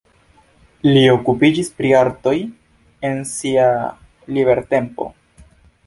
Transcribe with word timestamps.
Li 0.87 1.03
okupiĝis 1.15 1.69
pri 1.81 1.93
artoj 2.01 2.35
en 3.11 3.23
sia 3.35 3.71
libertempo. 4.37 5.13